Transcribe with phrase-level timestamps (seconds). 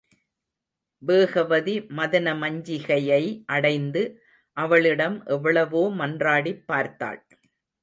[1.03, 3.21] வேகவதி மதனமஞ்சிகையை
[3.45, 4.03] அடைந்து,
[4.57, 7.21] அவளிடம் எவ்வளவோ மன்றாடிப் பார்த்தாள்.